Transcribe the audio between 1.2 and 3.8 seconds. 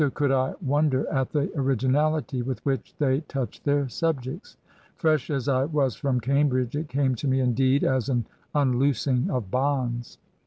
the originality with which they touched